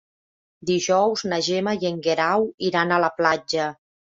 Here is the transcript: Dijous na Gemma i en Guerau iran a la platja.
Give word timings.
Dijous 0.69 1.25
na 1.33 1.39
Gemma 1.49 1.75
i 1.81 1.91
en 1.91 2.01
Guerau 2.09 2.51
iran 2.71 2.95
a 2.95 3.01
la 3.05 3.15
platja. 3.21 3.69